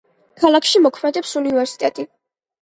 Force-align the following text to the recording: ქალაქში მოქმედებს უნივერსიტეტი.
ქალაქში 0.43 0.81
მოქმედებს 0.85 1.35
უნივერსიტეტი. 1.43 2.07